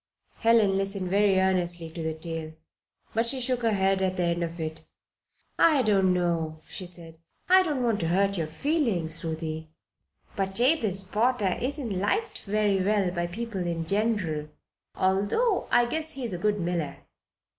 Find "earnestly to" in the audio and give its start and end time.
1.39-2.01